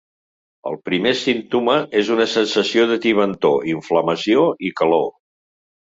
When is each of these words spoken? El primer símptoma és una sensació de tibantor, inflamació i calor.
El 0.69 0.77
primer 0.89 1.11
símptoma 1.19 1.75
és 2.01 2.09
una 2.17 2.27
sensació 2.33 2.87
de 2.93 2.99
tibantor, 3.05 3.71
inflamació 3.77 4.51
i 4.71 4.73
calor. 4.83 5.09